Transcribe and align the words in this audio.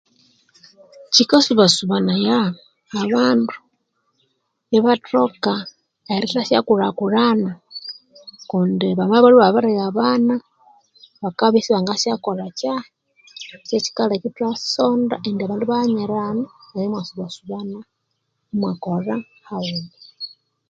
Kyikasubasubanaya 1.11 2.37
abandu 3.01 3.55
ibathoka 4.77 5.53
erithasyakulhakulhana, 6.13 7.51
kundi 8.49 8.87
bamabya 8.97 9.21
balhwe 9.23 9.39
ibabiri 9.41 9.71
ghabana 9.79 10.35
bakabya 11.21 11.59
isibangathasyakolha 11.61 12.45
kyahi 12.59 12.91
kyekyikaleka 13.67 14.25
ithwasonda 14.29 15.15
indi 15.27 15.41
abandu 15.43 15.63
ibaghanyirana 15.65 16.43
neryo 16.71 16.87
imwasubasubana 16.89 17.77
imwakolha 18.53 19.15
haghuma. 19.47 19.91